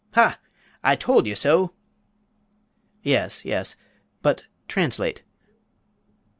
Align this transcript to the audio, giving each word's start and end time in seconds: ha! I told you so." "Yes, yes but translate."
ha! 0.15 0.39
I 0.83 0.95
told 0.95 1.27
you 1.27 1.35
so." 1.35 1.73
"Yes, 3.03 3.45
yes 3.45 3.75
but 4.23 4.45
translate." 4.67 5.21